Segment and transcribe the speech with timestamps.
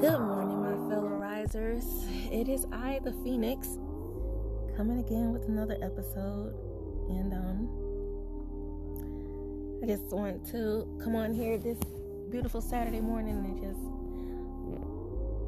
[0.00, 1.84] Good morning, my fellow risers.
[2.30, 3.66] It is I, the Phoenix,
[4.76, 6.54] coming again with another episode.
[7.08, 7.68] And um
[9.82, 11.78] I just want to come on here this
[12.30, 13.80] beautiful Saturday morning and just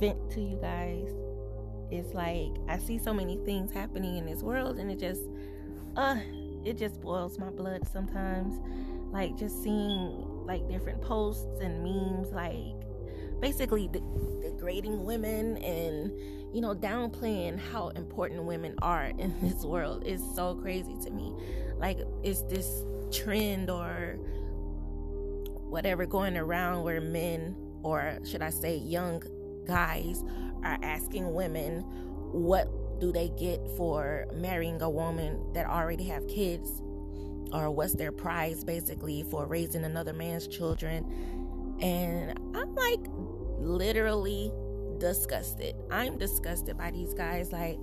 [0.00, 1.14] vent to you guys.
[1.92, 5.22] It's like I see so many things happening in this world and it just
[5.94, 6.16] uh
[6.64, 8.58] it just boils my blood sometimes.
[9.12, 12.81] Like just seeing like different posts and memes like
[13.42, 14.00] basically de-
[14.40, 16.10] degrading women and
[16.54, 21.34] you know downplaying how important women are in this world is so crazy to me.
[21.76, 24.16] Like it's this trend or
[25.68, 29.22] whatever going around where men or should i say young
[29.66, 30.22] guys
[30.62, 31.80] are asking women
[32.32, 32.68] what
[33.02, 36.80] do they get for marrying a woman that already have kids?
[37.52, 41.04] Or what's their prize basically for raising another man's children?
[41.82, 43.00] And i'm like
[43.62, 44.52] literally
[44.98, 45.74] disgusted.
[45.90, 47.52] I'm disgusted by these guys.
[47.52, 47.78] Like,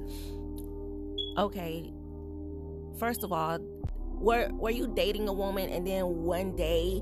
[1.38, 1.92] okay,
[2.98, 3.60] first of all,
[4.20, 7.02] were were you dating a woman and then one day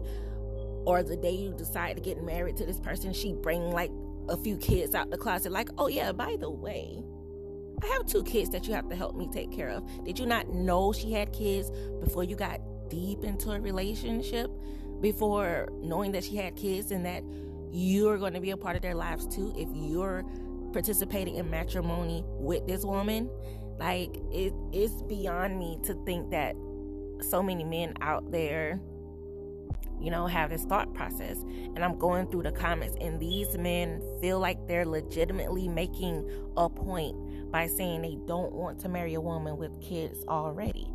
[0.85, 3.91] or the day you decide to get married to this person, she bring like
[4.29, 7.03] a few kids out the closet, like, oh yeah, by the way,
[7.83, 9.83] I have two kids that you have to help me take care of.
[10.05, 11.69] Did you not know she had kids
[12.01, 14.49] before you got deep into a relationship?
[15.01, 17.23] Before knowing that she had kids and that
[17.71, 20.23] you're going to be a part of their lives too if you're
[20.73, 23.29] participating in matrimony with this woman.
[23.79, 26.55] Like it, it's beyond me to think that
[27.21, 28.79] so many men out there
[29.99, 31.37] you know have this thought process.
[31.41, 36.69] And i'm going through the comments and these men feel like they're legitimately making a
[36.69, 40.87] point by saying they don't want to marry a woman with kids already.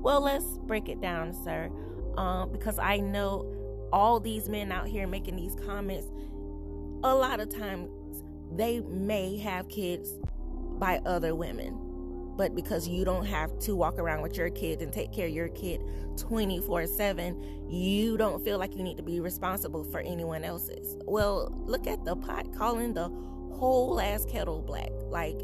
[0.00, 1.70] Well let's break it down sir.
[2.16, 3.57] Um, because i know
[3.92, 6.06] all these men out here making these comments,
[7.04, 7.90] a lot of times
[8.52, 10.14] they may have kids
[10.78, 11.84] by other women.
[12.36, 15.32] But because you don't have to walk around with your kid and take care of
[15.32, 15.82] your kid
[16.16, 20.96] 24 7, you don't feel like you need to be responsible for anyone else's.
[21.04, 23.08] Well, look at the pot calling the
[23.58, 24.90] whole ass kettle black.
[25.08, 25.40] Like,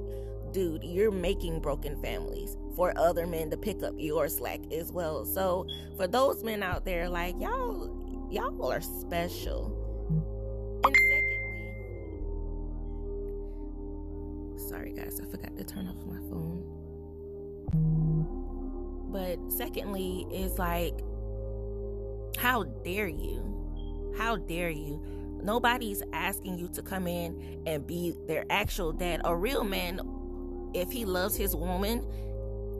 [0.52, 5.24] dude, you're making broken families for other men to pick up your slack as well.
[5.24, 8.03] So, for those men out there, like, y'all,
[8.34, 9.72] y'all are special.
[10.84, 11.78] And secondly,
[14.68, 16.64] sorry guys, I forgot to turn off my phone.
[19.12, 20.98] But secondly, is like,
[22.36, 24.12] how dare you?
[24.18, 25.00] How dare you?
[25.40, 29.20] Nobody's asking you to come in and be their actual dad.
[29.24, 30.00] A real man,
[30.74, 32.04] if he loves his woman,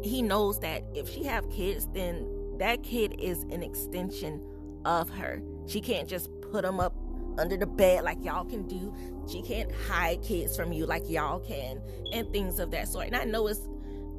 [0.03, 2.27] he knows that if she have kids, then
[2.59, 4.43] that kid is an extension
[4.85, 5.43] of her.
[5.67, 6.95] She can't just put them up
[7.39, 8.95] under the bed like y'all can do.
[9.31, 11.81] She can't hide kids from you like y'all can,
[12.13, 13.07] and things of that sort.
[13.07, 13.69] And I know it's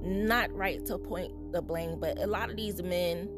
[0.01, 3.29] not right to point the blame, but a lot of these men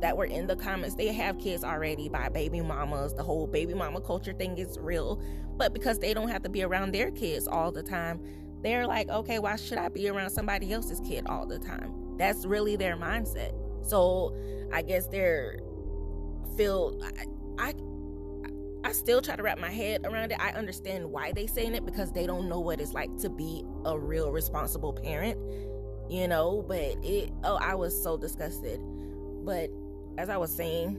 [0.00, 3.14] that were in the comments, they have kids already by baby mamas.
[3.14, 5.20] The whole baby mama culture thing is real.
[5.56, 8.20] But because they don't have to be around their kids all the time,
[8.62, 12.16] they're like, okay, why should I be around somebody else's kid all the time?
[12.16, 13.52] That's really their mindset.
[13.82, 14.36] So
[14.72, 15.58] I guess they're
[16.56, 17.00] feel
[17.58, 17.74] I, I
[18.84, 20.40] I still try to wrap my head around it.
[20.40, 23.64] I understand why they saying it because they don't know what it's like to be
[23.84, 25.36] a real responsible parent,
[26.08, 26.64] you know.
[26.66, 28.80] But it, oh, I was so disgusted.
[29.44, 29.70] But
[30.16, 30.96] as I was saying,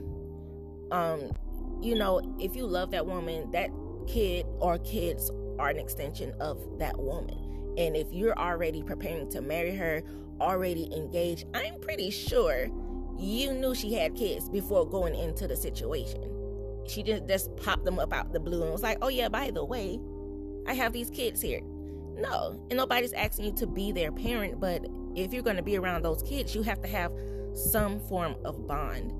[0.92, 1.32] um,
[1.80, 3.70] you know, if you love that woman, that
[4.06, 7.74] kid or kids are an extension of that woman.
[7.78, 10.02] And if you're already preparing to marry her,
[10.40, 12.68] already engaged, I'm pretty sure
[13.20, 16.22] you knew she had kids before going into the situation.
[16.86, 19.50] She didn't just pop them up out the blue and was like, oh, yeah, by
[19.50, 20.00] the way,
[20.66, 21.60] I have these kids here.
[22.16, 25.76] No, and nobody's asking you to be their parent, but if you're going to be
[25.76, 27.12] around those kids, you have to have
[27.54, 29.12] some form of bond.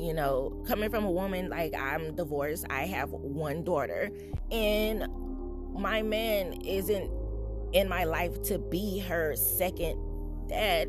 [0.00, 4.10] You know, coming from a woman like I'm divorced, I have one daughter,
[4.50, 5.06] and
[5.72, 7.10] my man isn't
[7.72, 9.98] in my life to be her second
[10.48, 10.88] dad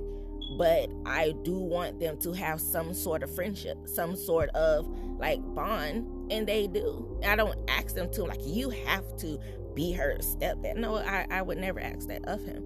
[0.57, 4.87] but I do want them to have some sort of friendship, some sort of
[5.17, 7.19] like bond, and they do.
[7.25, 9.39] I don't ask them to like you have to
[9.73, 10.77] be her stepdad.
[10.77, 12.63] No, I, I would never ask that of him.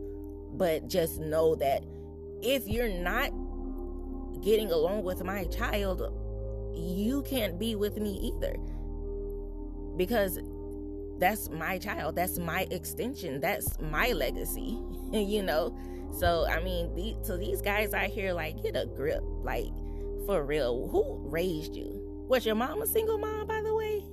[0.54, 1.84] But just know that
[2.42, 3.32] if you're not
[4.42, 6.02] getting along with my child,
[6.76, 8.56] you can't be with me either.
[9.98, 10.40] Because
[11.18, 14.80] that's my child, that's my extension, that's my legacy,
[15.12, 15.76] you know
[16.18, 19.72] so I mean, the, so these guys out here like get a grip, like
[20.26, 20.88] for real.
[20.90, 22.26] Who raised you?
[22.30, 24.04] Was your mom a single mom, by the way?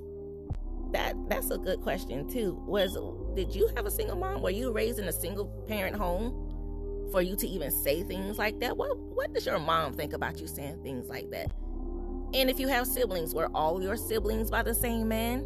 [0.92, 2.60] that that's a good question too.
[2.66, 2.96] Was
[3.34, 4.40] did you have a single mom?
[4.40, 6.42] Were you raised in a single parent home?
[7.12, 10.40] For you to even say things like that, what what does your mom think about
[10.40, 11.52] you saying things like that?
[12.34, 15.44] And if you have siblings, were all your siblings by the same man?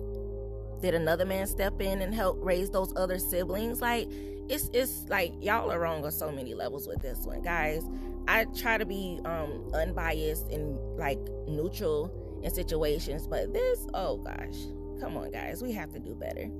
[0.80, 3.80] Did another man step in and help raise those other siblings?
[3.80, 4.08] Like
[4.48, 7.84] it's it's like y'all are wrong on so many levels with this one, guys.
[8.28, 14.56] I try to be um unbiased and like neutral in situations, but this, oh gosh,
[15.00, 16.50] come on, guys, we have to do better.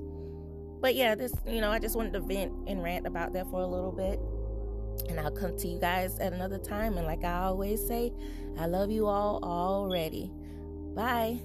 [0.81, 3.61] But yeah, this, you know, I just wanted to vent and rant about that for
[3.61, 4.19] a little bit.
[5.09, 6.97] And I'll come to you guys at another time.
[6.97, 8.11] And like I always say,
[8.57, 10.31] I love you all already.
[10.95, 11.39] Bye.